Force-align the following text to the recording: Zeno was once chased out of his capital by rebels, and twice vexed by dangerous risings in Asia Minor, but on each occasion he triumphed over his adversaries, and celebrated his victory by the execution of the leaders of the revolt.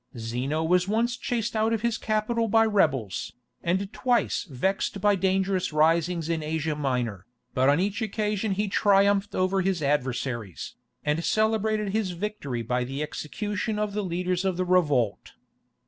Zeno 0.17 0.63
was 0.63 0.87
once 0.87 1.15
chased 1.15 1.55
out 1.55 1.73
of 1.73 1.83
his 1.83 1.99
capital 1.99 2.47
by 2.47 2.65
rebels, 2.65 3.33
and 3.61 3.93
twice 3.93 4.45
vexed 4.45 4.99
by 4.99 5.13
dangerous 5.15 5.71
risings 5.71 6.27
in 6.27 6.41
Asia 6.41 6.73
Minor, 6.75 7.27
but 7.53 7.69
on 7.69 7.79
each 7.79 8.01
occasion 8.01 8.53
he 8.53 8.67
triumphed 8.67 9.35
over 9.35 9.61
his 9.61 9.83
adversaries, 9.83 10.73
and 11.05 11.23
celebrated 11.23 11.89
his 11.89 12.13
victory 12.17 12.63
by 12.63 12.83
the 12.83 13.03
execution 13.03 13.77
of 13.77 13.93
the 13.93 14.03
leaders 14.03 14.43
of 14.43 14.57
the 14.57 14.65
revolt. 14.65 15.33